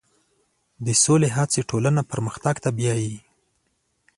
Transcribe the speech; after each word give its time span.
د 0.85 0.87
سولې 1.03 1.29
هڅې 1.37 1.61
ټولنه 1.69 2.01
پرمختګ 2.11 2.55
ته 2.63 2.69
بیایي. 2.77 3.15